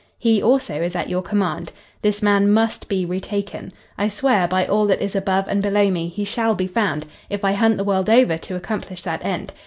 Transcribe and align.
He, 0.17 0.41
also, 0.41 0.81
is 0.81 0.95
at 0.95 1.11
your 1.11 1.21
command. 1.21 1.71
This 2.01 2.23
man 2.23 2.51
must 2.51 2.87
be 2.87 3.05
retaken. 3.05 3.71
I 3.99 4.09
swear, 4.09 4.47
by 4.47 4.65
all 4.65 4.87
that 4.87 4.99
is 4.99 5.15
above 5.15 5.47
and 5.47 5.61
below 5.61 5.91
me, 5.91 6.07
he 6.07 6.23
shall 6.23 6.55
be 6.55 6.65
found, 6.65 7.05
if 7.29 7.45
I 7.45 7.51
hunt 7.51 7.77
the 7.77 7.83
world 7.83 8.09
over 8.09 8.35
to 8.39 8.55
accomplish 8.55 9.03
that 9.03 9.23
end. 9.23 9.53